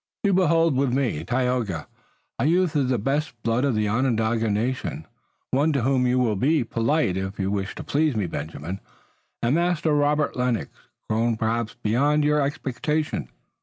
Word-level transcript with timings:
You 0.23 0.33
behold 0.33 0.75
with 0.75 0.91
me, 0.91 1.23
Tayoga, 1.23 1.87
a 2.39 2.45
youth 2.47 2.75
of 2.75 2.89
the 2.89 2.97
best 2.97 3.39
blood 3.43 3.63
of 3.63 3.75
the 3.75 3.87
Onondaga 3.87 4.49
nation, 4.49 5.05
one 5.51 5.71
to 5.73 5.83
whom 5.83 6.07
you 6.07 6.17
will 6.17 6.35
be 6.35 6.63
polite 6.63 7.17
if 7.17 7.37
you 7.39 7.51
wish 7.51 7.75
to 7.75 7.83
please 7.83 8.15
me, 8.15 8.25
Benjamin, 8.25 8.79
and 9.43 9.53
Master 9.53 9.93
Robert 9.93 10.35
Lennox, 10.35 10.71
grown 11.07 11.37
perhaps 11.37 11.75
beyond 11.83 12.23
your 12.23 12.41
expectations." 12.41 13.29